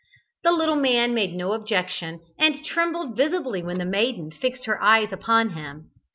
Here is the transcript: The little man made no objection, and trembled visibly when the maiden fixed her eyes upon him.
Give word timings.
The 0.43 0.51
little 0.51 0.77
man 0.77 1.13
made 1.13 1.35
no 1.35 1.51
objection, 1.53 2.21
and 2.39 2.65
trembled 2.65 3.15
visibly 3.15 3.61
when 3.61 3.77
the 3.77 3.85
maiden 3.85 4.31
fixed 4.31 4.65
her 4.65 4.81
eyes 4.81 5.11
upon 5.11 5.49
him. 5.51 5.91